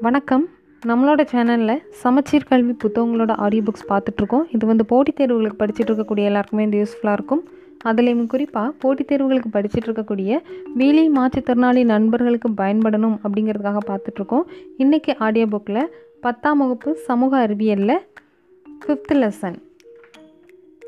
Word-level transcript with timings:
வணக்கம். 0.00 0.48
நம்மளோட 0.86 1.20
சேனலில் 1.30 1.82
சமச்சீர் 1.90 2.46
கல்வி 2.48 2.76
புத்தகங்களோட 2.82 3.32
ஆடியோ 3.44 3.62
புக்ஸ் 3.62 3.86
பார்த்துட்ருக்கோம். 3.90 4.42
இது 4.50 4.66
வந்து 4.66 4.84
போட்டித் 4.84 5.20
தேர்வுகளுக்கு 5.20 5.58
படிச்சுட்டு 5.62 5.90
இருக்கக்கூடிய 5.90 6.24
எல்லாருக்குமே 6.30 6.64
இது 6.64 6.80
யூஸ்ஃபுல்லாக 6.82 7.12
இருக்கும். 7.12 7.42
அதுலேயும் 7.84 8.26
குறிப்பாக 8.26 8.70
போட்டித் 8.78 9.12
தேர்வுகளுக்கு 9.12 9.50
படிச்சுட்டு 9.52 9.88
இருக்கக்கூடிய 9.88 10.40
வீலி 10.78 11.04
மாற்றுத்திறனாளி 11.18 11.84
நண்பர்களுக்கு 11.84 12.48
பயன்படணும் 12.48 13.16
அப்படிங்கிறதுக்காக 13.24 13.82
பார்த்துட்ருக்கோம். 13.90 14.44
இன்றைக்கி 14.78 15.14
ஆடியோ 15.18 15.46
புக்கில் 15.46 15.82
பத்தாம் 16.20 16.58
வகுப்பு 16.58 16.94
சமூக 16.94 17.46
அறிவியலில் 17.46 17.96
ஃபிஃப்த் 18.84 19.16
லெசன் 19.22 19.58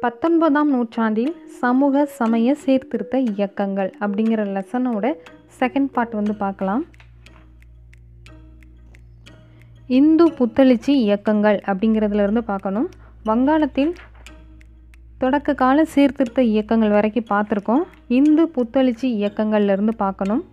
பத்தொன்பதாம் 0.01 0.71
நூற்றாண்டில் 0.71 1.35
சமூக 1.47 2.05
சமய 2.05 2.55
சீர்திருத்த 2.55 3.19
இயக்கங்கள் 3.19 3.93
அப்படிங்கிற 4.01 4.43
லெசனோட 4.59 5.15
செகண்ட் 5.61 5.91
பார்ட் 5.93 6.13
வந்து 6.13 6.35
பார்க்கலாம். 6.35 6.85
இந்து 9.89 10.31
புத்தளிச்சி 10.31 10.89
இயக்கங்கள் 10.89 11.61
அப்படிங்கிறதுலேருந்து 11.67 12.39
பார்க்கணும். 12.39 12.89
வங்காளத்தில் 13.25 13.95
தொடக்க 15.19 15.55
கால 15.55 15.85
சீர்திருத்த 15.85 16.43
இயக்கங்கள் 16.43 16.91
வரைக்கும் 16.91 17.29
பார்த்துருக்கோம். 17.31 17.83
இந்து 18.09 18.45
புத்தளிச்சி 18.47 19.03
இயக்கங்கள்லேருந்து 19.03 19.95
பார்க்கணும். 19.97 20.45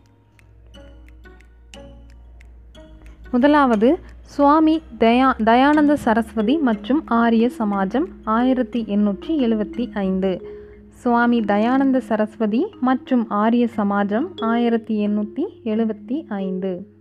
முதலாவது 3.32 4.00
சுவாமி 4.22 4.82
தயா 5.00 5.30
தயானந்த 5.44 5.94
சரஸ்வதி 5.94 6.58
மற்றும் 6.58 7.04
ஆரிய 7.06 7.50
சமாஜம் 7.60 8.08
ஆயிரத்தி 8.24 8.84
எண்ணூற்றி 8.88 9.28
எழுபத்தி 9.28 9.92
ஐந்து. 9.94 10.54
சுவாமி 10.90 11.40
தயானந்த 11.40 11.98
சரஸ்வதி 11.98 12.66
மற்றும் 12.82 13.30
ஆரிய 13.30 13.68
சமாஜம் 13.78 14.28
ஆயிரத்தி 14.42 15.08
எண்ணூற்றி 15.08 15.46
எழுபத்தி 15.64 16.26
ஐந்து. 16.28 16.95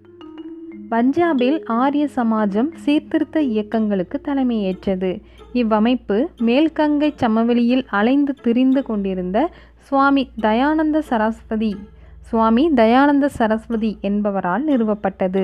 பஞ்சாபில் 0.95 1.59
ஆரிய 1.64 2.09
சமாஜம் 2.17 2.70
சீர்திருத்த 2.75 3.42
இயக்கங்களுக்கு 3.42 4.20
தலைமையேற்றது. 4.25 5.11
இவ்வமைப்பு 5.55 6.27
மேல்கங்கை 6.41 7.12
சமவெளியில் 7.17 7.84
அலைந்து 7.91 8.34
திரிந்து 8.34 8.83
கொண்டிருந்த 8.83 9.51
சுவாமி 9.78 10.31
தயானந்த 10.42 10.98
சரஸ்வதி 10.98 11.73
சுவாமி 12.20 12.70
தயானந்த 12.70 13.27
சரஸ்வதி 13.28 13.98
என்பவரால் 14.01 14.64
நிறுவப்பட்டது. 14.67 15.42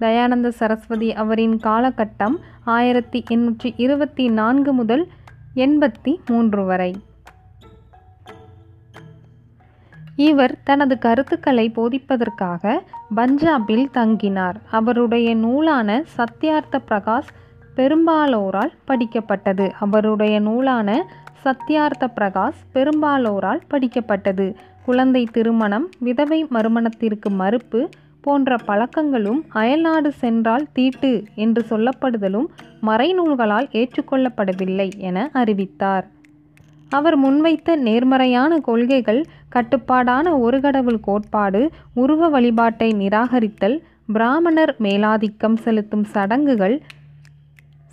தயானந்த 0.00 0.48
சரஸ்வதி 0.48 1.12
அவரின் 1.12 1.56
காலகட்டம் 1.56 2.36
ஆயிரத்தி 2.64 3.24
எண்ணூற்றி 3.30 3.72
இருபத்தி 3.76 4.28
நான்கு 4.28 4.72
முதல் 4.72 5.08
எண்பத்தி 5.54 6.12
மூன்று 6.26 6.64
வரை. 6.64 6.92
இவர் 10.16 10.58
தனது 10.64 10.98
கருத்துக்களை 10.98 11.72
போதிப்பதற்காக 11.76 12.78
பஞ்சாபில் 13.16 13.86
தங்கினார். 13.94 14.54
அவருடைய 14.70 15.34
நூலான 15.34 16.04
சத்யார்த்த 16.16 16.78
பிரகாஷ் 16.88 17.30
பெரும்பாலோரால் 17.76 18.72
படிக்கப்பட்டது. 18.88 19.70
அவருடைய 19.80 20.40
நூலான 20.40 21.06
சத்யார்த்த 21.44 22.08
பிரகாஷ் 22.16 22.60
பெரும்பாலோரால் 22.74 23.60
படிக்கப்பட்டது. 23.70 24.54
குழந்தை 24.84 25.28
திருமணம் 25.32 25.88
விதவை 25.98 26.46
மறுமணத்திற்கு 26.50 27.30
மறுப்பு 27.30 27.88
போன்ற 28.20 28.56
பழக்கங்களும் 28.66 29.44
அயல்நாடு 29.48 30.12
சென்றால் 30.12 30.66
தீட்டு 30.72 31.24
என்று 31.34 31.66
சொல்லப்படுதலும் 31.70 32.46
மறைநூல்களால் 32.82 33.68
ஏற்றுக்கொள்ளப்படவில்லை 33.72 34.90
என 34.98 35.30
அறிவித்தார். 35.32 36.06
அவர் 36.96 37.16
முன்வைத்த 37.22 37.76
நேர்மறையான 37.86 38.58
கொள்கைகள் 38.58 39.20
கட்டுப்பாடான 39.48 40.26
ஒரு 40.38 40.58
கடவுள் 40.60 41.00
கோட்பாடு 41.00 41.62
உருவ 41.94 42.28
வழிபாட்டை 42.28 42.88
நிராகரித்தல் 43.02 43.76
பிராமணர் 44.12 44.74
மேலாதிக்கம் 44.82 45.58
செலுத்தும் 45.64 46.04
சடங்குகள் 46.04 46.76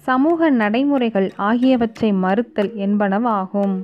சமூக 0.08 0.50
நடைமுறைகள் 0.52 1.30
ஆகியவற்றை 1.50 2.10
மறுத்தல் 2.24 2.72
என்பனவாகும். 2.86 3.76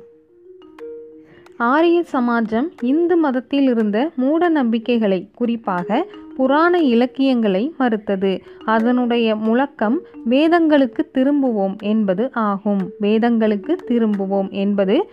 ஆரிய 1.58 2.04
சமாஜம் 2.12 2.72
இந்து 2.82 3.18
மதத்தில் 3.18 3.68
இருந்த 3.70 4.12
மூட 4.16 4.50
நம்பிக்கைகளை 4.50 5.30
குறிப்பாக 5.36 6.06
புராண 6.36 6.80
இலக்கியங்களை 6.80 7.74
மறுத்தது. 7.78 8.44
அதனுடைய 8.66 9.36
முழக்கம் 9.36 10.02
வேதங்களுக்கு 10.30 11.00
திரும்புவோம் 11.14 11.76
என்பது 11.82 12.30
ஆகும். 12.34 12.90
வேதங்களுக்கு 13.02 13.78
திரும்புவோம் 13.88 14.50
என்பது 14.50 15.10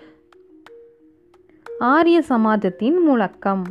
ஆரிய 1.78 2.22
சமாஜத்தின் 2.28 3.00
முழக்கம். 3.04 3.64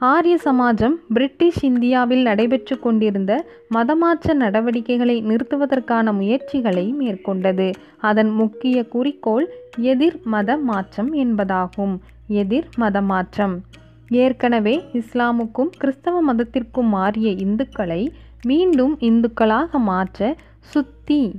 ஆரிய 0.00 0.38
சமாஜம் 0.44 0.94
பிரிட்டிஷ் 1.08 1.64
இந்தியாவில் 1.64 2.22
நடைபெற்று 2.22 2.78
கொண்டிருந்த 2.78 3.46
மதமாற்ற 3.74 4.34
நடவடிக்கைகளை 4.34 5.22
நிறுத்துவதற்கான 5.22 6.12
முயற்சிகளை 6.12 6.94
மேற்கொண்டது. 7.00 7.74
அதன் 7.98 8.30
முக்கிய 8.30 8.84
குறிக்கோள் 8.84 9.48
எதிர் 9.76 10.20
மத 10.24 10.56
மாற்றம் 10.56 11.14
என்பதாகும். 11.14 11.98
எதிர் 12.26 12.68
மத 12.76 13.02
மாற்றம். 13.02 13.60
ஏற்கனவே 14.08 14.84
இஸ்லாமுக்கும் 14.92 15.70
கிறிஸ்தவ 15.78 16.34
மதத்திற்கும் 16.34 16.88
மாறிய 16.88 17.30
இந்துக்களை 17.30 18.08
மீண்டும் 18.42 18.96
இந்துக்களாக 19.00 19.70
மாற்ற 19.70 20.36
சுத்தி 20.60 21.36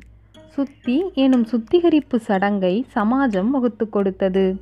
சுத்தி 0.47 1.03
எனும் 1.13 1.43
சுத்திகரிப்பு 1.43 2.19
சடங்கை 2.19 2.85
சமாஜம் 2.95 3.49
வகுத்து 3.49 3.89
கொடுத்தது. 3.89 4.61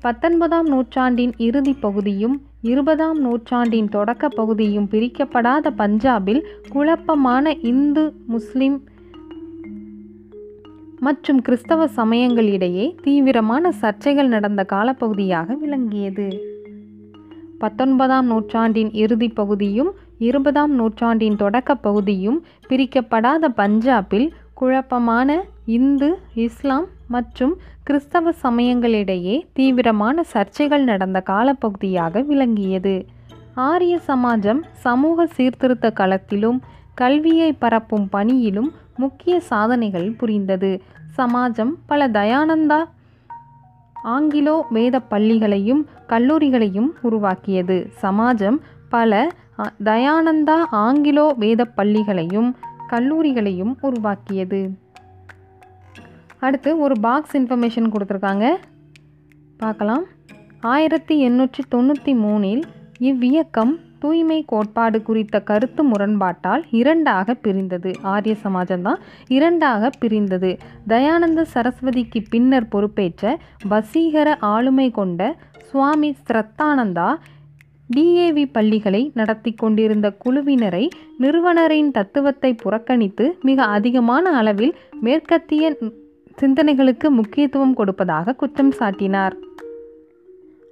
பத்தொன்பதாம் 0.00 0.66
நூற்றாண்டின் 0.66 1.34
இறுதி 1.36 1.72
பகுதியும் 1.72 2.42
இருபதாம் 2.62 3.20
நூற்றாண்டின் 3.20 3.88
தொடக்க 3.88 4.28
பகுதியும் 4.28 4.88
பிரிக்கப்படாத 4.90 5.70
பஞ்சாபில் 5.78 6.42
குழப்பமான 6.68 7.54
இந்து 7.54 8.14
முஸ்லிம் 8.26 8.84
மற்றும் 11.00 11.42
கிறிஸ்தவ 11.42 11.88
சமயங்களிடையே 11.96 12.94
தீவிரமான 13.02 13.72
சர்ச்சைகள் 13.80 14.26
நடந்த 14.26 14.66
காலப்பகுதியாக 14.72 15.54
விளங்கியது. 15.54 16.40
பத்தொன்பதாம் 17.58 18.26
நூற்றாண்டின் 18.26 18.92
இறுதி 18.92 19.28
பகுதியும் 19.28 19.92
இருபதாம் 20.18 20.74
நூற்றாண்டின் 20.74 21.36
தொடக்க 21.36 21.74
பகுதியும் 21.74 22.44
பிரிக்கப்படாத 22.68 23.48
பஞ்சாபில் 23.56 24.30
குழப்பமான 24.54 25.44
இந்து 25.66 26.18
இஸ்லாம் 26.34 26.86
மற்றும் 27.10 27.54
கிறிஸ்தவ 27.82 28.32
சமயங்களிடையே 28.42 29.36
தீவிரமான 29.52 30.22
சர்ச்சைகள் 30.32 30.88
நடந்த 30.90 31.18
காலப்பகுதியாக 31.30 32.22
விளங்கியது. 32.22 32.94
ஆரிய 33.54 33.94
சமாஜம் 34.08 34.60
சமூக 34.84 35.26
சீர்திருத்த 35.26 35.92
களத்திலும் 36.00 36.58
கல்வியை 36.94 37.50
பரப்பும் 37.52 38.08
பணியிலும் 38.08 38.70
முக்கிய 38.96 39.34
சாதனைகள் 39.40 40.08
புரிந்தது. 40.20 40.72
சமாஜம் 41.16 41.72
பல 41.86 42.08
தயானந்தா 42.08 42.80
ஆங்கிலோ 44.04 44.56
வேத 44.70 44.96
பள்ளிகளையும் 45.10 45.82
கல்லூரிகளையும் 46.08 46.90
உருவாக்கியது. 47.02 47.78
சமாஜம் 48.02 48.60
பல 48.88 49.26
தயானந்தா 49.84 50.58
ஆங்கிலோ 50.84 51.26
வேத 51.38 51.64
பள்ளிகளையும் 51.76 52.50
கல்லூரிகளையும் 52.90 53.74
உருவாக்கியது. 53.80 54.60
அடுத்து 56.46 56.70
ஒரு 56.84 56.94
பாக்ஸ் 57.06 57.36
இன்ஃபர்மேஷன் 57.40 57.92
கொடுத்துருக்காங்க. 57.94 58.46
பார்க்கலாம். 59.56 60.04
ஆயிரத்தி 60.72 61.14
எண்ணூற்றி 61.28 61.62
தொண்ணூற்றி 61.74 62.12
மூணில் 62.24 62.62
இவ்வியக்கம் 63.08 63.72
தூய்மை 64.02 64.38
கோட்பாடு 64.50 64.98
குறித்த 65.02 65.36
கருத்து 65.40 65.82
முரண்பாட்டால் 65.82 66.62
இரண்டாக 66.80 67.34
பிரிந்தது. 67.34 67.90
ஆரிய 68.12 68.34
சமாஜம் 68.44 68.82
தான் 68.82 69.00
இரண்டாக 69.28 69.90
பிரிந்தது. 70.02 70.50
தயானந்த 70.86 71.40
சரஸ்வதிக்கு 71.54 72.20
பின்னர் 72.28 72.70
பொறுப்பேற்ற 72.74 73.34
வசீகர 73.72 74.28
ஆளுமை 74.52 74.88
கொண்ட 74.90 75.20
சுவாமி 75.68 76.10
ஸ்ரத்தானந்தா 76.22 77.08
டிஏவி 77.90 78.44
பள்ளிகளை 78.56 79.02
நடத்தி 79.14 79.50
கொண்டிருந்த 79.54 80.08
குழுவினரை 80.24 80.84
நிறுவனரின் 81.18 81.90
தத்துவத்தை 81.90 82.50
புறக்கணித்து 82.54 83.24
மிக 83.42 83.64
அதிகமான 83.76 84.30
அளவில் 84.30 84.74
மேற்கத்திய 85.00 85.72
சிந்தனைகளுக்கு 86.38 87.08
முக்கியத்துவம் 87.08 87.74
கொடுப்பதாக 87.74 88.32
குற்றம் 88.32 88.72
சாட்டினார். 88.78 89.32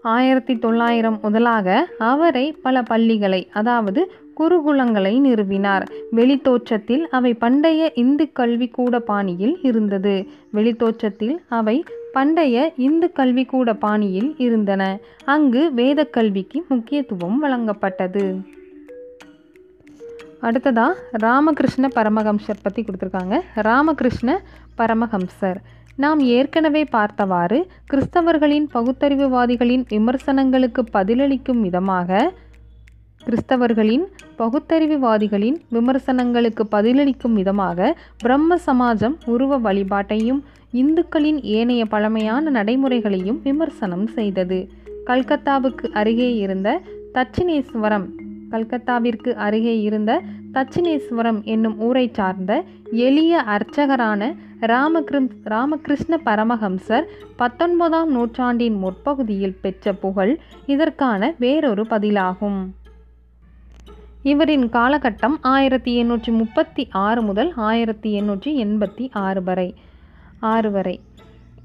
ஆயிரத்தி 0.02 0.58
தொள்ளாயிரம் 0.58 1.18
முதலாக 1.22 1.88
அவரை 1.98 2.52
பல 2.62 2.82
பள்ளிகளை 2.82 3.48
அதாவது 3.52 4.12
குருகுலங்களை 4.40 5.20
நிறுவினார். 5.20 5.86
வெளித்தோற்றத்தில் 6.10 7.08
அவை 7.08 7.34
பண்டைய 7.34 7.92
இந்து 7.94 8.28
கல்விக்கூட 8.40 8.98
பாணியில் 8.98 9.58
இருந்தது. 9.62 10.26
வெளித்தோற்றத்தில் 10.54 11.40
அவை 11.48 11.84
பண்டைய 12.12 12.72
இந்து 12.76 13.10
கல்விக்கூட 13.16 13.72
பாணியில் 13.72 14.34
இருந்தன. 14.38 14.98
அங்கு 15.24 15.74
வேத 15.74 16.04
கல்விக்கு 16.04 16.64
முக்கியத்துவம் 16.68 17.42
வழங்கப்பட்டது. 17.42 18.24
அடுத்ததாக 20.40 20.96
ராமகிருஷ்ண 21.10 21.88
பரமஹம்சர் 21.94 22.62
பற்றி 22.62 22.84
கொடுத்துருக்காங்க. 22.84 23.40
ராமகிருஷ்ண 23.54 24.42
பரமஹம்சர். 24.78 25.56
நாம் 25.96 26.20
ஏற்கனவே 26.20 26.84
பார்த்தவாறு 26.84 27.66
கிறிஸ்தவர்களின் 27.90 28.66
பகுத்தறிவுவாதிகளின் 28.74 29.84
விமர்சனங்களுக்கு 29.88 30.84
பதிலளிக்கும் 30.92 31.60
விதமாக 31.60 32.32
கிறிஸ்தவர்களின் 33.24 34.04
பகுத்தறிவுவாதிகளின் 34.38 35.56
விமர்சனங்களுக்கு 35.68 36.66
பதிலளிக்கும் 36.72 37.32
விதமாக 37.32 37.96
பிரம்ம 38.18 38.58
சமாஜம் 38.66 39.16
உருவ 39.24 39.58
வழிபாட்டையும் 39.58 40.40
இந்துக்களின் 40.72 41.42
ஏனைய 41.42 41.86
பழமையான 41.86 42.50
நடைமுறைகளையும் 42.50 43.40
விமர்சனம் 43.42 44.06
செய்தது. 44.06 44.70
கல்கத்தாவுக்கு 45.06 45.86
அருகே 45.92 46.36
இருந்த 46.36 46.80
தட்சிணேஸ்வரம் 47.14 48.06
கல்கத்தாவிற்கு 48.50 49.32
அருகே 49.32 49.80
இருந்த 49.80 50.22
தட்சிணேஸ்வரம் 50.52 51.42
என்னும் 51.44 51.80
ஊரை 51.80 52.10
சார்ந்த 52.12 52.64
எளிய 52.92 53.42
அர்ச்சகரான 53.42 54.34
ராமகிரு 54.60 55.28
ராமகிருஷ்ண 55.44 56.20
பரமஹம்சர் 56.24 57.02
பத்தொன்பதாம் 57.36 58.10
நூற்றாண்டின் 58.10 58.74
முற்பகுதியில் 58.74 59.58
பெற்ற 59.60 59.92
புகழ் 59.92 60.38
இதற்கான 60.66 61.34
வேறொரு 61.38 61.82
பதிலாகும். 61.82 62.66
இவரின் 64.22 64.66
காலகட்டம் 64.66 65.36
ஆயிரத்தி 65.40 66.04
எண்ணூற்றி 66.04 66.32
முப்பத்தி 66.32 66.88
ஆறு 66.90 67.22
முதல் 67.22 67.52
ஆயிரத்தி 67.56 68.20
எண்ணூற்றி 68.20 68.64
எண்பத்தி 68.64 69.08
ஆறு 69.12 69.42
வரை. 69.42 69.74
ஆறு 70.40 70.70
வரை. 70.70 71.00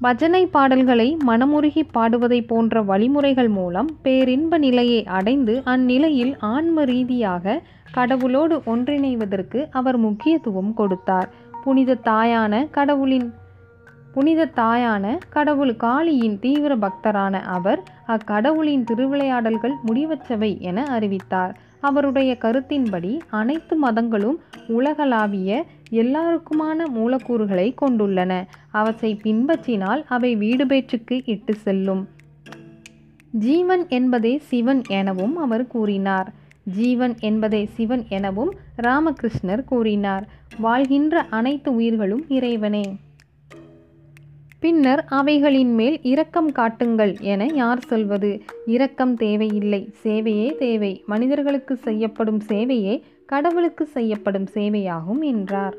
பஜனை 0.00 0.46
பாடல்களை 0.46 1.16
மனமுருகி 1.26 1.82
பாடுவதை 1.92 2.46
போன்ற 2.46 2.82
வழிமுறைகள் 2.82 3.48
மூலம் 3.48 3.88
பேரின்ப 4.02 4.58
நிலையை 4.58 5.04
அடைந்து 5.04 5.62
அந்நிலையில் 5.64 6.34
ஆன்ம 6.38 6.84
ரீதியாக 6.84 7.62
கடவுளோடு 7.94 8.56
ஒன்றிணைவதற்கு 8.66 9.66
அவர் 9.70 9.96
முக்கியத்துவம் 9.96 10.74
கொடுத்தார். 10.74 11.28
புனித 11.64 11.98
தாயான 12.04 12.70
கடவுளின் 12.70 13.32
புனித 14.12 14.50
தாயான 14.56 15.18
கடவுள் 15.28 15.76
காளியின் 15.76 16.38
தீவிர 16.38 16.76
பக்தரான 16.76 17.40
அவர் 17.40 17.82
அக்கடவுளின் 18.06 18.84
திருவிளையாடல்கள் 18.84 19.72
முடிவற்றவை 19.86 20.60
என 20.60 20.82
அறிவித்தார். 20.82 21.58
அவருடைய 21.80 22.36
கருத்தின்படி 22.40 23.20
அனைத்து 23.30 23.76
மதங்களும் 23.76 24.38
உலகளாவிய 24.68 25.64
எல்லாருக்குமான 25.94 26.86
மூலக்கூறுகளை 26.88 27.74
கொண்டுள்ளன. 27.80 28.46
அவற்றை 28.70 29.20
பின்பற்றினால் 29.22 30.04
அவை 30.08 30.36
வீடு 30.36 30.66
பேற்றுக்கு 30.66 31.22
இட்டு 31.24 31.54
செல்லும். 31.54 32.08
ஜீவன் 33.30 33.88
என்பதே 33.88 34.38
சிவன் 34.38 34.82
எனவும் 34.88 35.36
அவர் 35.36 35.66
கூறினார். 35.66 36.32
ஜீவன் 36.64 37.14
என்பதே 37.20 37.64
சிவன் 37.64 38.04
எனவும் 38.08 38.54
ராமகிருஷ்ணர் 38.82 39.64
கூறினார். 39.64 40.28
வாழ்கின்ற 40.58 41.20
அனைத்து 41.20 41.74
உயிர்களும் 41.74 42.24
இறைவனே. 42.28 42.96
பின்னர் 44.58 45.04
அவைகளின் 45.04 45.74
மேல் 45.74 46.02
இரக்கம் 46.02 46.52
காட்டுங்கள் 46.52 47.16
என 47.20 47.46
யார் 47.54 47.80
சொல்வது? 47.80 48.42
இரக்கம் 48.66 49.16
தேவையில்லை. 49.16 49.94
சேவையே 50.02 50.56
தேவை. 50.56 51.02
மனிதர்களுக்கு 51.06 51.76
செய்யப்படும் 51.76 52.40
சேவையே 52.48 53.02
கடவுளுக்கு 53.26 53.86
செய்யப்படும் 53.86 54.46
சேவையாகும் 54.54 55.20
என்றார். 55.20 55.76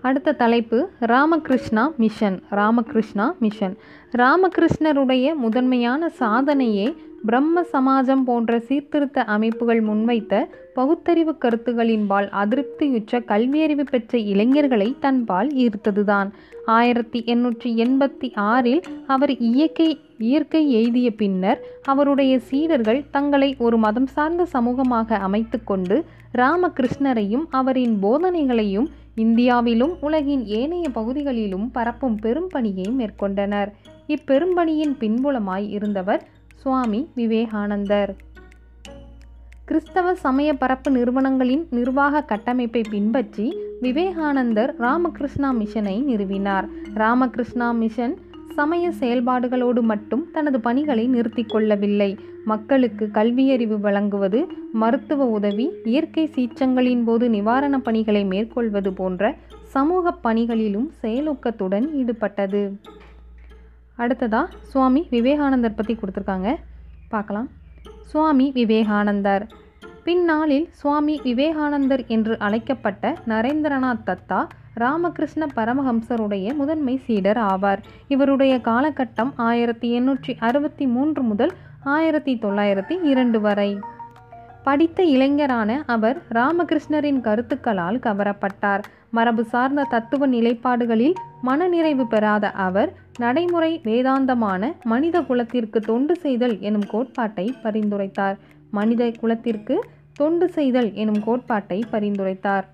அடுத்த 0.00 0.32
தலைப்பு 0.32 0.88
ராமகிருஷ்ணா 1.00 1.92
மிஷன் 1.96 2.42
ராமகிருஷ்ணா 2.50 3.34
மிஷன். 3.40 3.76
ராமகிருஷ்ணருடைய 4.12 5.34
முதன்மையான 5.34 6.08
சாதனையே 6.08 6.94
பிரம்ம 7.24 7.62
சமாஜம் 7.62 8.24
போன்ற 8.24 8.58
சீர்திருத்த 8.58 9.24
அமைப்புகள் 9.24 9.82
முன்வைத்த 9.84 10.48
பகுத்தறிவு 10.74 11.36
கருத்துகளின்பால் 11.40 12.28
அதிருப்தியுற்ற 12.42 13.20
கல்வியறிவு 13.20 13.84
பெற்ற 13.90 14.18
இளைஞர்களை 14.18 14.96
தன்பால் 15.00 15.48
ஈர்த்ததுதான். 15.48 16.30
ஆயிரத்தி 16.66 17.22
எண்ணூற்றி 17.26 17.70
எண்பத்தி 17.84 18.30
ஆறில் 18.34 18.82
அவர் 19.06 19.38
இயற்கை 19.38 20.00
இயற்கை 20.18 20.72
எய்திய 20.72 21.10
பின்னர் 21.10 21.60
அவருடைய 21.82 22.38
சீடர்கள் 22.38 23.10
தங்களை 23.10 23.54
ஒரு 23.58 23.78
மதம் 23.78 24.06
சார்ந்த 24.06 24.46
சமூகமாக 24.52 25.18
அமைத்து 25.18 25.64
கொண்டு 25.64 26.04
ராமகிருஷ்ணரையும் 26.34 27.44
அவரின் 27.50 27.98
போதனைகளையும் 28.02 28.88
இந்தியாவிலும் 29.14 29.96
உலகின் 30.00 30.44
ஏனைய 30.44 30.88
பகுதிகளிலும் 30.88 31.70
பரப்பும் 31.70 32.16
பெரும் 32.16 32.48
பணியை 32.48 32.88
மேற்கொண்டனர். 32.98 33.70
இப்பெரும்பணியின் 34.08 34.94
பின்புலமாய் 35.00 35.68
இருந்தவர் 35.68 36.22
சுவாமி 36.54 37.08
விவேகானந்தர். 37.14 38.16
கிறிஸ்தவ 39.64 40.14
சமய 40.14 40.54
பரப்பு 40.54 40.90
நிறுவனங்களின் 40.90 41.66
நிர்வாக 41.70 42.20
கட்டமைப்பை 42.20 42.82
பின்பற்றி 42.90 43.46
விவேகானந்தர் 43.80 44.74
ராமகிருஷ்ணா 44.78 45.52
மிஷனை 45.52 45.96
நிறுவினார். 46.02 46.66
ராமகிருஷ்ணா 46.94 47.70
மிஷன் 47.70 48.14
சமய 48.56 48.90
செயல்பாடுகளோடு 49.00 49.80
மட்டும் 49.80 50.30
தனது 50.32 50.60
பணிகளை 50.60 51.06
நிறுத்தி 51.06 51.42
கொள்ளவில்லை. 51.42 52.18
மக்களுக்கு 52.44 53.10
கல்வியறிவு 53.14 53.80
வழங்குவது 53.80 54.46
மருத்துவ 54.72 55.24
உதவி 55.24 55.70
இயற்கை 55.84 56.30
சீற்றங்களின் 56.34 57.04
போது 57.04 57.28
நிவாரணப் 57.28 57.84
பணிகளை 57.84 58.24
மேற்கொள்வது 58.24 58.92
போன்ற 58.92 59.36
சமூக 59.62 60.12
பணிகளிலும் 60.12 60.90
செயலூக்கத்துடன் 61.02 61.86
ஈடுபட்டது. 61.96 62.60
அடுத்ததா 63.98 64.44
சுவாமி 64.62 65.06
விவேகானந்தர் 65.10 65.74
பற்றி 65.74 65.94
கொடுத்துருக்காங்க. 65.94 66.54
பார்க்கலாம். 67.08 67.48
சுவாமி 68.02 68.50
விவேகானந்தர். 68.54 69.46
பின்னாளில் 70.04 70.68
சுவாமி 70.72 71.20
விவேகானந்தர் 71.22 72.06
என்று 72.06 72.38
அழைக்கப்பட்ட 72.38 73.16
நரேந்திரநாத் 73.28 74.06
தத்தா 74.06 74.46
ராமகிருஷ்ண 74.78 75.46
பரமஹம்சருடைய 75.56 76.54
முதன்மை 76.54 76.96
சீடர் 76.96 77.36
ஆவார். 77.36 77.78
இவருடைய 78.08 78.60
காலகட்டம் 78.64 79.32
ஆயிரத்தி 79.36 80.00
எண்ணூற்றி 80.00 80.36
அறுபத்தி 80.38 80.86
மூன்று 80.86 81.22
முதல் 81.22 81.52
ஆயிரத்தி 81.84 82.38
தொள்ளாயிரத்தி 82.42 83.02
இரண்டு 83.02 83.40
வரை. 83.40 83.78
படித்த 84.62 85.02
இளைஞரான 85.02 85.82
அவர் 85.86 86.22
ராமகிருஷ்ணரின் 86.32 87.20
கருத்துக்களால் 87.20 87.98
கவரப்பட்டார். 88.06 88.82
மரபு 89.10 89.44
சார்ந்த 89.44 89.86
தத்துவ 89.90 90.28
நிலைப்பாடுகளில் 90.28 91.14
மனநிறைவு 91.42 92.06
பெறாத 92.06 92.50
அவர் 92.50 92.92
நடைமுறை 93.18 93.80
வேதாந்தமான 93.84 94.72
மனித 94.84 95.20
குலத்திற்கு 95.20 95.80
தொண்டு 95.80 96.16
செய்தல் 96.16 96.60
எனும் 96.60 96.86
கோட்பாட்டை 96.86 97.54
பரிந்துரைத்தார். 97.62 98.36
மனித 98.70 99.12
குலத்திற்கு 99.20 99.84
தொண்டு 100.12 100.48
செய்தல் 100.48 100.92
எனும் 100.92 101.24
கோட்பாட்டை 101.24 101.84
பரிந்துரைத்தார். 101.92 102.66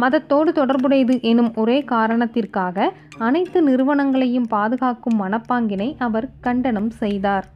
மதத்தோடு 0.00 0.52
தொடர்புடையது 0.52 1.20
எனும் 1.20 1.54
ஒரே 1.54 1.82
காரணத்திற்காக 1.82 2.92
அனைத்து 3.18 3.68
நிறுவனங்களையும் 3.68 4.46
பாதுகாக்கும் 4.48 5.20
மனப்பாங்கினை 5.22 5.94
அவர் 5.98 6.28
கண்டனம் 6.40 6.90
செய்தார். 6.90 7.46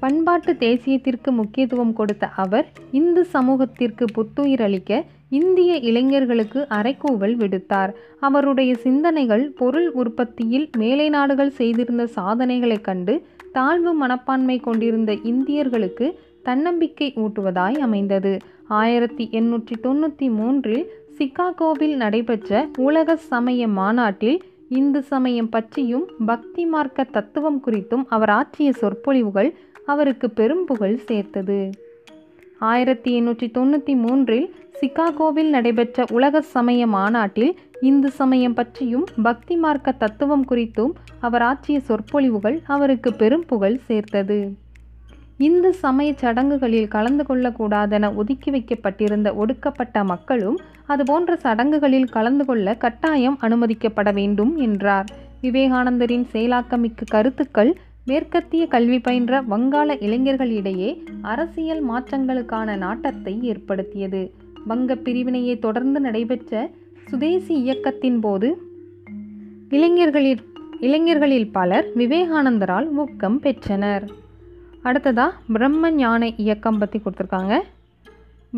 பண்பாட்டு 0.00 0.52
தேசியத்திற்கு 0.52 1.30
முக்கியத்துவம் 1.30 1.92
கொடுத்த 1.92 2.26
அவர் 2.26 2.66
இந்து 2.90 3.24
சமூகத்திற்கு 3.24 4.04
புத்துயிர் 4.12 4.62
அளிக்க 4.62 5.04
இந்திய 5.28 5.76
இளைஞர்களுக்கு 5.76 6.66
அறைக்கூவல் 6.70 7.36
விடுத்தார். 7.36 7.92
அவருடைய 8.20 8.74
சிந்தனைகள் 8.74 9.50
பொருள் 9.50 9.90
உற்பத்தியில் 9.92 10.70
மேலை 10.78 11.08
நாடுகள் 11.08 11.50
செய்திருந்த 11.50 12.08
சாதனைகளைக் 12.16 12.84
கண்டு 12.84 13.26
தாழ்வு 13.52 13.94
மனப்பான்மை 13.94 14.58
கொண்டிருந்த 14.58 15.12
இந்தியர்களுக்கு 15.12 16.12
தன்னம்பிக்கை 16.42 17.12
ஊட்டுவதாய் 17.16 17.78
அமைந்தது. 17.78 18.32
ஆயிரத்தி 18.80 19.24
எண்ணூற்றி 19.32 19.74
தொண்ணூற்றி 19.82 20.28
மூன்றில் 20.30 20.84
சிகாகோவில் 21.18 21.96
நடைபெற்ற 21.96 22.68
உலக 22.76 23.16
சமய 23.16 23.68
மாநாட்டில் 23.68 24.38
இந்து 24.68 25.02
சமயம் 25.02 25.48
பற்றியும் 25.48 26.04
பக்தி 26.26 26.64
மார்க்க 26.64 27.04
தத்துவம் 27.04 27.60
குறித்தும் 27.66 28.04
அவர் 28.08 28.30
ஆற்றிய 28.30 28.72
சொற்பொழிவுகள் 28.72 29.50
அவருக்கு 29.84 30.30
பெரும் 30.30 30.64
புகழ் 30.64 30.96
சேர்த்தது. 31.08 31.70
ஆயிரத்தி 32.58 33.10
எண்ணூற்றி 33.20 33.46
தொண்ணூற்றி 33.58 33.94
மூன்றில் 33.96 34.46
சிகாகோவில் 34.80 35.48
நடைபெற்ற 35.48 36.04
உலக 36.10 36.40
சமய 36.40 36.86
மாநாட்டில் 36.86 37.52
இந்து 37.80 38.10
சமயம் 38.10 38.54
பற்றியும் 38.54 39.06
பக்தி 39.22 39.56
மார்க்க 39.56 39.92
தத்துவம் 39.92 40.44
குறித்தும் 40.50 40.92
அவர் 41.20 41.42
ஆற்றிய 41.42 41.80
சொற்பொழிவுகள் 41.80 42.58
அவருக்கு 42.66 43.12
பெரும் 43.12 43.46
புகழ் 43.46 43.78
சேர்த்தது. 43.88 44.38
இந்து 45.46 45.70
சமய 45.82 46.08
சடங்குகளில் 46.12 46.92
கலந்து 46.94 47.24
கொள்ளக்கூடாதென 47.28 48.10
ஒதுக்கி 48.14 48.50
வைக்கப்பட்டிருந்த 48.50 49.28
ஒடுக்கப்பட்ட 49.34 50.04
மக்களும் 50.10 50.58
அதுபோன்ற 50.86 51.36
சடங்குகளில் 51.36 52.12
கலந்து 52.16 52.44
கொள்ள 52.44 52.74
கட்டாயம் 52.84 53.38
அனுமதிக்கப்பட 53.40 54.08
வேண்டும் 54.12 54.52
என்றார். 54.66 55.08
விவேகானந்தரின் 55.42 56.26
செயலாக்கமிக்க 56.32 57.08
கருத்துக்கள் 57.10 57.72
மேற்கத்திய 58.04 58.62
கல்வி 58.66 58.98
பயின்ற 58.98 59.40
வங்காள 59.42 59.94
இளைஞர்களிடையே 60.06 60.90
அரசியல் 61.22 61.82
மாற்றங்களுக்கான 61.90 62.76
நாட்டத்தை 62.76 63.34
ஏற்படுத்தியது. 63.42 64.22
வங்க 64.70 64.94
பிரிவினையை 65.06 65.54
தொடர்ந்து 65.58 66.00
நடைபெற்ற 66.00 66.70
சுதேசி 67.08 67.54
இயக்கத்தின் 67.62 68.20
போது 68.20 68.48
இளைஞர்களில் 69.70 70.42
இளைஞர்களில் 70.80 71.48
பலர் 71.52 71.86
விவேகானந்தரால் 71.96 72.88
ஊக்கம் 73.02 73.38
பெற்றனர். 73.40 74.04
அடுத்ததாக 74.82 75.32
பிரம்ம 75.52 75.90
ஞான 75.90 76.28
இயக்கம் 76.44 76.78
பற்றி 76.78 76.98
கொடுத்துருக்காங்க. 76.98 77.54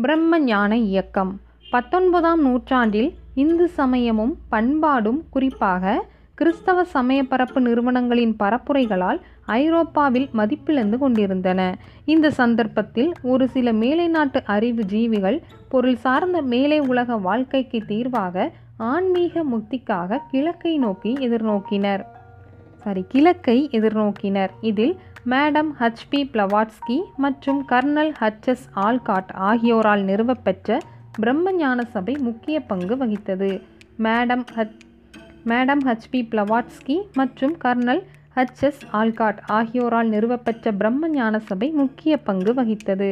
பிரம்ம 0.01 0.39
ஞான 0.39 0.77
இயக்கம். 0.77 1.31
பத்தொன்பதாம் 1.71 2.41
நூற்றாண்டில் 2.41 3.13
இந்து 3.35 3.67
சமயமும் 3.67 4.37
பண்பாடும் 4.49 5.23
குறிப்பாக 5.29 6.05
கிறிஸ்தவ 6.35 6.83
சமய 6.83 7.23
பரப்பு 7.23 7.61
நிறுவனங்களின் 7.61 8.35
பரப்புரைகளால் 8.39 9.19
ஐரோப்பாவில் 9.45 10.29
மதிப்பிழந்து 10.33 10.97
கொண்டிருந்தன. 10.97 11.77
இந்த 12.05 12.31
சந்தர்ப்பத்தில் 12.31 13.11
ஒரு 13.21 13.47
சில 13.47 13.71
மேலை 13.71 14.07
நாட்டு 14.07 14.41
அறிவு 14.45 14.83
ஜீவிகள் 14.83 15.41
பொருள் 15.69 15.95
சார்ந்த 15.95 16.41
மேலை 16.41 16.79
உலக 16.79 17.17
வாழ்க்கைக்கு 17.17 17.81
தீர்வாக 17.87 18.51
ஆன்மீக 18.77 19.43
முக்திக்காக 19.43 20.19
கிழக்கை 20.31 20.77
நோக்கி 20.77 21.13
எதிர்நோக்கினர். 21.13 22.03
சாரி 22.83 23.05
கிழக்கை 23.07 23.69
எதிர்நோக்கினர். 23.71 24.49
இதில் 24.61 24.95
மேடம் 25.31 25.69
ஹச்பி 25.79 26.19
பிளவாட்ஸ்கி 26.33 26.95
மற்றும் 27.23 27.59
கர்னல் 27.69 28.11
ஹச்எஸ் 28.19 28.65
ஆல்காட் 28.75 29.31
ஆகியோரால் 29.49 30.03
நிறுவப்பெற்ற 30.09 30.77
பிரம்ம 31.19 31.51
ஞான 31.51 31.85
சபை 31.93 32.13
முக்கிய 32.27 32.59
பங்கு 32.59 32.95
வகித்தது. 32.95 33.49
Madam 34.05 34.43
H 34.55 34.75
madam 35.51 35.81
H P 35.87 36.21
Blavatsky 36.31 36.97
மற்றும் 37.13 37.55
கர்னல் 37.63 38.03
ஹச்எஸ் 38.35 38.83
ஆல்காட் 38.99 39.39
ஆகியோரால் 39.57 40.11
நிறுவப்பெற்ற 40.15 40.75
பிரம்ம 40.77 41.09
ஞான 41.09 41.39
சபை 41.39 41.69
முக்கிய 41.81 42.17
பங்கு 42.17 42.53
வகித்தது. 42.53 43.09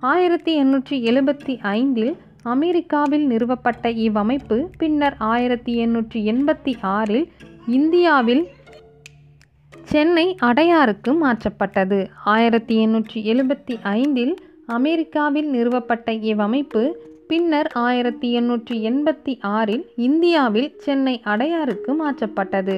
ஆயிரத்தி 0.00 0.54
எண்ணூற்றி 0.62 0.98
எழுபத்தி 1.10 1.56
ஐந்தில் 1.62 2.16
அமெரிக்காவில் 2.54 3.26
நிறுவப்பட்ட 3.26 3.88
இவ்வமைப்பு 4.06 4.56
பின்னர் 4.78 5.16
ஆயிரத்தி 5.18 5.74
எண்ணூற்றி 5.86 6.20
எண்பத்தி 6.32 6.74
ஆறில் 6.80 7.24
இந்தியாவில் 7.66 8.44
சென்னை 9.92 10.36
அடையாருக்கு 10.40 11.10
மாற்றப்பட்டது. 11.22 12.06
ஆயிரத்தி 12.24 12.74
எண்ணூற்றி 12.86 13.18
எழுபத்தி 13.32 13.74
ஐந்தில் 13.82 14.34
அமெரிக்காவில் 14.66 15.48
நிறுவப்பட்ட 15.50 16.12
இவ்வமைப்பு 16.12 16.82
பின்னர் 17.28 17.68
ஆயிரத்தி 17.72 18.28
எண்ணூற்றி 18.40 18.76
எண்பத்தி 18.90 19.38
ஆறில் 19.40 19.84
இந்தியாவில் 19.96 20.70
சென்னை 20.78 21.20
அடையாருக்கு 21.24 21.92
மாற்றப்பட்டது. 22.02 22.76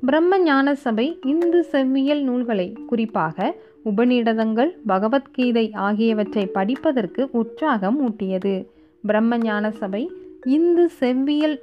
பிரம்ம 0.00 0.38
ஞான 0.38 0.74
சபை 0.74 1.18
இந்து 1.22 1.62
செவ்வியல் 1.72 2.22
நூல்களை 2.22 2.68
குறிப்பாக 2.86 3.54
உபநிடதங்கள் 3.84 4.72
பகவத்கீதை 4.86 5.70
ஆகியவற்றை 5.72 6.46
படிப்பதற்கு 6.46 7.28
உற்சாகம் 7.32 7.98
ஊட்டியது. 8.08 8.66
பிரம்ம 9.04 9.38
ஞான 9.38 9.70
சபை 9.70 10.10
இந்து 10.46 10.88
செவ்வியல் 11.00 11.58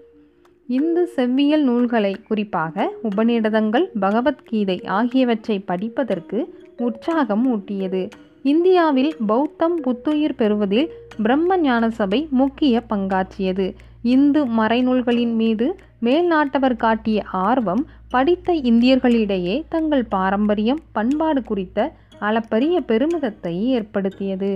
இந்து 0.70 1.04
செவ்வியல் 1.16 1.64
நூல்களை 1.64 2.12
குறிப்பாக 2.28 2.92
உபநிடதங்கள் 3.04 3.86
பகவத்கீதை 4.00 4.76
ஆகியவற்றை 4.98 5.60
படிப்பதற்கு 5.60 6.40
உற்சாகம் 6.78 7.46
ஊட்டியது. 7.54 8.02
இந்தியாவில் 8.44 9.10
பௌத்தம் 9.28 9.78
புத்துயிர் 9.82 10.36
பெறுவதில் 10.36 10.90
பிரம்ம 11.18 11.58
ஞான 11.58 11.90
சபை 11.90 12.28
முக்கிய 12.32 12.84
பங்காற்றியது. 12.90 13.68
இந்து 14.02 14.42
மறைநூல்களின் 14.46 15.34
மீது 15.34 15.68
மேல்நாட்டவர் 16.02 16.78
காட்டிய 16.78 17.22
ஆர்வம் 17.48 17.84
படித்த 18.10 18.54
இந்தியர்களிடையே 18.72 19.56
தங்கள் 19.70 20.06
பாரம்பரியம் 20.10 20.84
பண்பாடு 20.92 21.44
குறித்த 21.44 21.80
அளப்பரிய 22.20 22.78
பெருமிதத்தை 22.88 23.56
ஏற்படுத்தியது. 23.78 24.52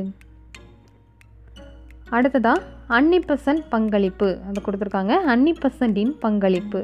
அடுத்ததாக 2.13 2.61
அன்னிபெசன்ட் 2.89 3.63
பங்களிப்பு. 3.69 4.27
அது 4.47 4.61
கொடுத்துருக்காங்க. 4.61 5.13
அன்னிபெசண்டின் 5.33 6.13
பங்களிப்பு. 6.19 6.81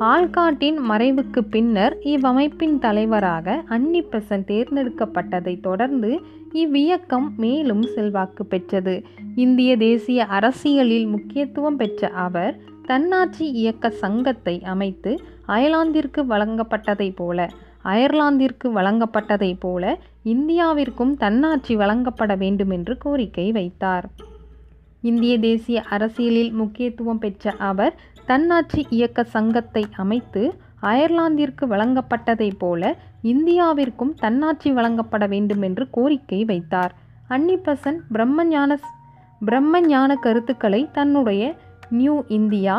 ஆல்காட்டின் 0.00 0.78
மறைவுக்கு 0.88 1.40
பின்னர் 1.50 1.94
இவ்வமைப்பின் 2.04 2.78
தலைவராக 2.78 3.54
அன்னிபெசன்ட் 3.68 4.48
தேர்ந்தெடுக்கப்பட்டதை 4.52 5.54
தொடர்ந்து 5.60 6.10
இவ்வியக்கம் 6.54 7.28
மேலும் 7.36 7.82
செல்வாக்கு 7.82 8.44
பெற்றது. 8.46 8.94
இந்திய 9.36 9.76
தேசிய 9.76 10.26
அரசியலில் 10.38 11.06
முக்கியத்துவம் 11.06 11.76
பெற்ற 11.76 12.08
அவர் 12.08 12.54
தன்னாட்சி 12.86 13.46
இயக்க 13.52 13.90
சங்கத்தை 14.02 14.56
அமைத்து 14.64 15.12
அயர்லாந்திற்கு 15.48 16.20
வழங்கப்பட்டதைப் 16.32 17.16
போல 17.16 17.48
அயர்லாந்திற்கு 17.84 18.68
வழங்கப்பட்டதைப் 18.74 19.60
போல 19.60 19.98
இந்தியாவிற்கும் 20.24 21.16
தன்னாட்சி 21.16 21.76
வழங்கப்பட 21.76 22.34
வேண்டும் 22.34 22.70
என்று 22.70 22.94
கோரிக்கை 22.98 23.52
வைத்தார். 23.52 24.08
இந்திய 25.10 25.32
தேசிய 25.46 25.78
அரசியலில் 25.94 26.52
முக்கியத்துவம் 26.60 27.20
பெற்ற 27.24 27.52
அவர் 27.70 27.94
தன்னாட்சி 28.30 28.80
இயக்க 28.96 29.24
சங்கத்தை 29.34 29.82
அமைத்து 30.02 30.42
அயர்லாந்திற்கு 30.82 31.64
வழங்கப்பட்டதைப் 31.72 32.58
போல 32.58 32.82
இந்தியாவிற்கும் 33.32 34.12
தன்னாட்சி 34.22 34.70
வழங்கப்பட 34.78 35.24
வேண்டும் 35.32 35.62
என்று 35.68 35.84
கோரிக்கை 35.96 36.40
வைத்தார். 36.50 36.92
அன்னிபசன் 37.28 37.98
பிரம்மஞான 38.14 38.72
பிரம்மஞான 39.46 40.10
கருத்துக்களை 40.24 40.82
தன்னுடைய 40.98 41.42
New 41.98 42.14
India 42.38 42.76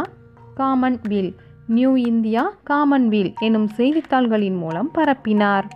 Commonweal 0.59 1.31
New 1.75 1.91
India 2.11 2.43
Commonweal 2.69 3.31
எனும் 3.47 3.69
செய்தித்தாள்களின் 3.77 4.57
மூலம் 4.63 4.89
பரப்பினார். 4.95 5.67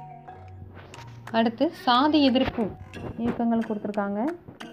அடுத்து 1.37 1.65
சாதி 1.85 2.19
எதிர்ப்பு 2.29 2.63
இயக்கங்கள் 3.17 3.67
கொடுத்துருக்காங்க. 3.67 4.21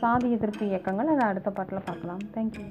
சாதி 0.02 0.30
எதிர்ப்பு 0.36 0.64
இயக்கங்கள். 0.66 1.12
அதை 1.14 1.26
அடுத்த 1.30 1.50
பாட்டில் 1.50 1.86
பார்க்கலாம். 1.90 2.24
தேங்க்யூ 2.34 2.66